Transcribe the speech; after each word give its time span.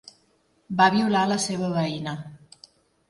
Va 0.79 0.87
violar 0.95 1.21
la 1.33 1.39
seva 1.45 1.69
veïna. 1.77 2.19